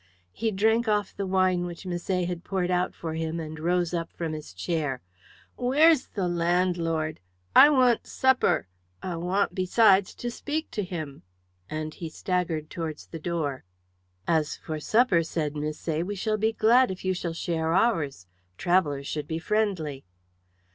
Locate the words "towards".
12.71-13.05